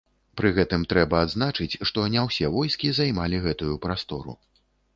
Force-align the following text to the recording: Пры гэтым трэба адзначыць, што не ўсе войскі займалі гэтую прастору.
Пры 0.39 0.49
гэтым 0.57 0.85
трэба 0.93 1.19
адзначыць, 1.25 1.77
што 1.91 2.07
не 2.15 2.25
ўсе 2.29 2.51
войскі 2.57 2.93
займалі 3.03 3.43
гэтую 3.47 3.79
прастору. 3.87 4.39